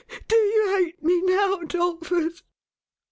[0.27, 2.41] Do you hate me now, 'Dolphus